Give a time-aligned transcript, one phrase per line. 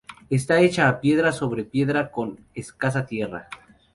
[0.31, 3.49] Está hecha a piedra sobre piedra con escasa tierra.